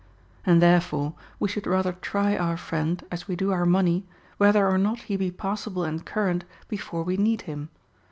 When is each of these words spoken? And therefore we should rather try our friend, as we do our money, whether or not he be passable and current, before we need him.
And 0.47 0.63
therefore 0.63 1.13
we 1.39 1.47
should 1.47 1.67
rather 1.67 1.91
try 1.93 2.35
our 2.35 2.57
friend, 2.57 3.05
as 3.11 3.27
we 3.27 3.35
do 3.35 3.51
our 3.51 3.67
money, 3.67 4.03
whether 4.39 4.67
or 4.67 4.79
not 4.79 4.97
he 5.01 5.15
be 5.15 5.29
passable 5.29 5.83
and 5.83 6.03
current, 6.03 6.43
before 6.67 7.03
we 7.03 7.17
need 7.17 7.43
him. 7.43 7.69